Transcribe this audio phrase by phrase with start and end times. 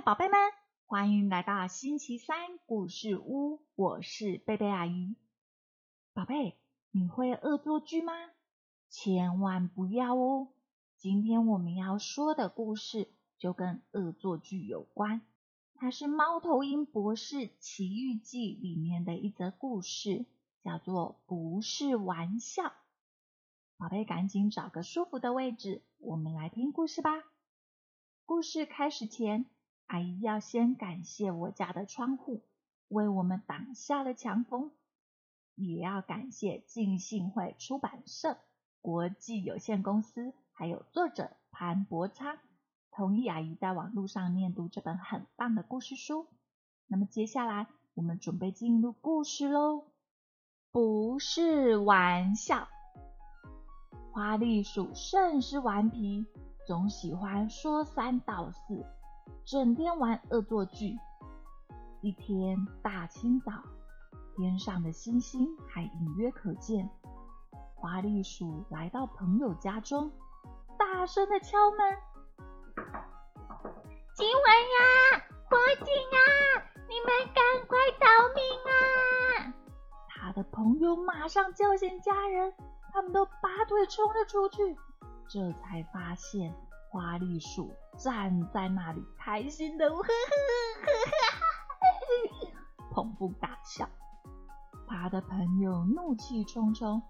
[0.00, 0.38] 宝贝们，
[0.84, 5.16] 欢迎来到星期三故事屋，我是贝贝阿姨。
[6.12, 6.54] 宝贝，
[6.90, 8.12] 你会恶作剧吗？
[8.90, 10.48] 千万不要哦！
[10.98, 15.22] 今天我们要说的故事就跟恶作剧有关，
[15.74, 20.26] 它是《猫头鹰博士奇遇记》里面的一则故事，
[20.62, 22.74] 叫做“不是玩笑”。
[23.78, 27.24] 宝贝，赶紧找个舒服的位置，我们来听故事吧。
[28.26, 29.46] 故事开始前。
[29.86, 32.42] 阿姨要先感谢我家的窗户，
[32.88, 34.72] 为我们挡下了强风，
[35.54, 38.36] 也要感谢浸信会出版社
[38.80, 42.38] 国际有限公司，还有作者潘伯昌，
[42.90, 46.26] 同意阿姨在网络上念读这本很棒的故事书。
[46.88, 49.84] 那么接下来我们准备进入故事喽，
[50.72, 52.68] 不是玩笑。
[54.12, 56.26] 花栗鼠甚是顽皮，
[56.66, 58.95] 总喜欢说三道四。
[59.44, 60.96] 整天玩恶作剧。
[62.02, 63.52] 一天大清早，
[64.36, 66.88] 天上的星星还隐约可见。
[67.74, 70.10] 花栗鼠来到朋友家中，
[70.78, 71.96] 大声的敲门
[74.14, 76.18] ：“今晚呀，火警啊，
[76.88, 79.54] 你们赶快逃命啊！”
[80.08, 82.52] 他的朋友马上叫醒家人，
[82.92, 84.76] 他们都拔腿冲了出去，
[85.28, 86.54] 这才发现。
[86.88, 90.06] 花栗鼠站在那里，开心的呵呵呵
[92.42, 93.88] 呵， 捧腹大笑。
[94.88, 97.02] 他的朋友怒气冲冲：“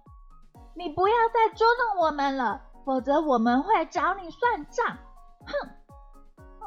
[0.75, 4.97] 你不要再捉弄我们了，否则我们会找你算账！”
[5.47, 5.53] 哼！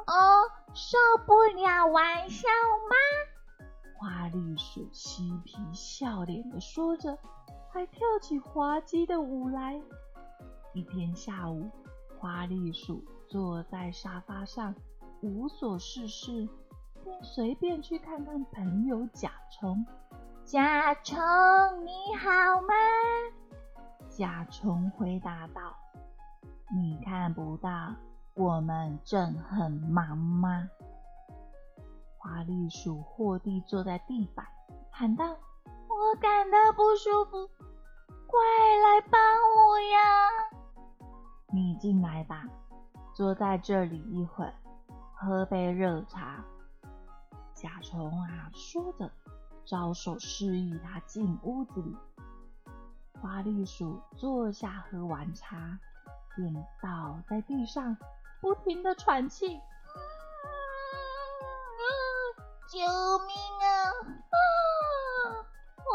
[0.06, 2.48] 哦，受不了玩笑
[2.90, 2.96] 吗？
[3.98, 7.18] 花栗鼠嬉皮笑脸的说着，
[7.72, 9.82] 还跳起滑稽的舞来。
[10.74, 11.70] 一天下午。
[12.20, 14.76] 花栗鼠坐在沙发上，
[15.22, 16.50] 无所事事，
[17.02, 19.86] 便随便去看看朋友甲虫。
[20.44, 21.18] 甲虫，
[21.86, 22.28] 你好
[22.62, 22.74] 吗？
[24.10, 25.74] 甲虫回答道
[26.76, 27.96] ：“你看不到，
[28.34, 30.68] 我们正很忙吗？”
[32.20, 34.46] 花栗鼠霍地坐在地板，
[34.92, 35.26] 喊道
[35.88, 37.48] ：“我感到不舒服，
[38.28, 38.40] 快
[38.84, 40.00] 来帮我呀！”
[41.52, 42.46] 你进来吧，
[43.16, 44.54] 坐在这里一会儿，
[45.16, 46.46] 喝杯热茶。
[47.56, 49.12] 甲虫啊，说着，
[49.66, 51.98] 招手示意他进屋子里。
[53.20, 55.80] 花栗鼠坐下，喝完茶，
[56.36, 57.98] 便倒在地上，
[58.42, 59.60] 不停的喘气。
[62.70, 63.36] 救命
[63.66, 63.68] 啊！
[64.30, 64.40] 啊，
[65.78, 65.90] 我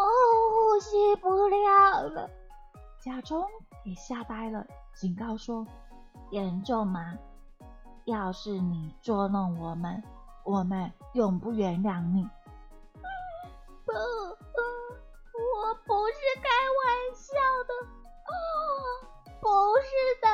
[0.50, 2.28] 呼吸不了了。
[3.00, 3.46] 甲虫
[3.84, 4.66] 也吓呆了。
[4.94, 5.66] 警告说
[6.30, 7.16] ：“严重吗？
[8.06, 10.02] 要是你捉弄我们，
[10.44, 12.22] 我们永不原谅你。
[13.86, 16.48] ”“不，我不是开
[16.80, 16.84] 玩
[17.14, 17.32] 笑
[17.68, 17.72] 的。
[18.28, 18.34] ”“哦，
[19.40, 19.48] 不
[19.80, 19.90] 是
[20.20, 20.28] 的，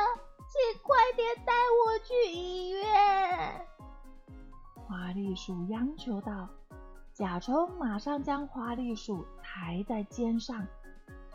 [0.47, 3.65] 请快点带我去医院。”
[4.87, 6.49] 花栗鼠央求道。
[7.13, 10.65] 甲虫马上将花栗鼠抬在肩上，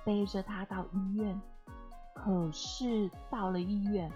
[0.05, 1.41] 背着它到医院。
[2.17, 4.11] 可是到了医院，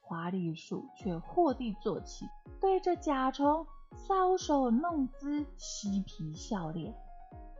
[0.00, 2.26] 花栗鼠却霍地坐起，
[2.60, 6.92] 对着甲虫搔首弄姿，嬉皮笑脸。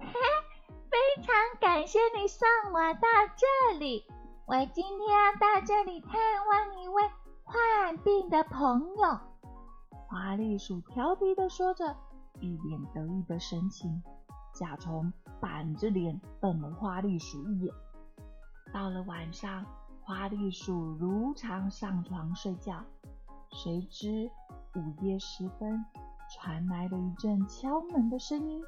[0.00, 4.04] 非常感谢你送我到这里，
[4.47, 6.10] 我今天要到这里探
[6.48, 7.02] 望一位
[7.44, 9.20] 患病的朋友。
[10.08, 11.97] 花栗鼠调皮的说着，
[12.41, 14.02] 一脸得意的神情。
[14.54, 17.72] 甲虫板着脸瞪了花栗鼠一眼。
[18.72, 19.64] 到了晚上。
[20.04, 22.84] 花栗鼠如常上床睡觉，
[23.50, 24.28] 谁知
[24.75, 25.84] 午夜时分
[26.28, 28.62] 传来了一阵敲门的声音。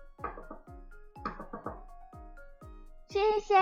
[3.08, 3.56] 是谁？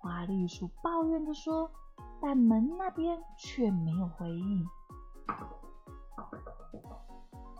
[0.00, 1.70] 花栗鼠抱怨着说，
[2.20, 4.66] 但门那边却没有回应。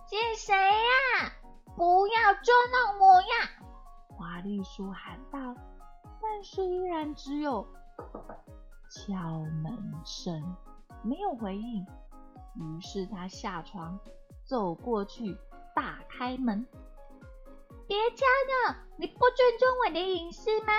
[0.09, 1.33] 是谁呀？
[1.77, 3.29] 不要捉弄我呀！
[4.09, 5.55] 花栗鼠喊道，
[6.21, 7.67] 但是依然只有。
[8.95, 10.55] 敲门声
[11.03, 11.87] 没有回应，
[12.55, 13.99] 于是他下床
[14.45, 15.35] 走过去，
[15.75, 16.67] 打开门。
[17.89, 18.27] 别敲
[18.71, 20.73] 了，你不尊重我的隐私吗？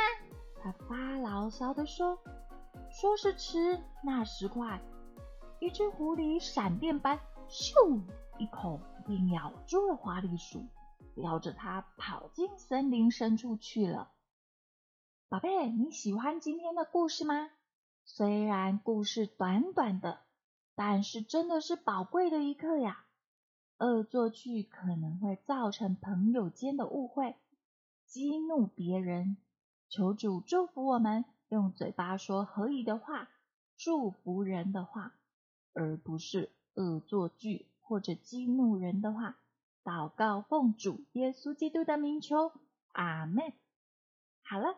[0.62, 2.19] 他发牢骚地说。
[2.92, 4.80] 说时迟，那时快，
[5.60, 7.19] 一只狐狸闪电般
[7.50, 8.04] 咻
[8.38, 10.68] 一口便咬住了花栗鼠，
[11.15, 14.12] 叼着它跑进森林深处去了。
[15.30, 17.50] 宝贝，你喜欢今天的故事吗？
[18.06, 20.20] 虽然故事短短的，
[20.76, 23.06] 但是真的是宝贵的一刻呀！
[23.80, 27.36] 恶作剧可能会造成朋友间的误会，
[28.06, 29.38] 激怒别人。
[29.90, 33.30] 求主祝福我们，用嘴巴说合宜的话，
[33.78, 35.14] 祝福人的话，
[35.74, 39.38] 而不是恶作剧或者激怒人的话。
[39.84, 42.54] 祷告奉主耶稣基督的名求，
[42.94, 43.52] 阿门。
[44.42, 44.78] 好了，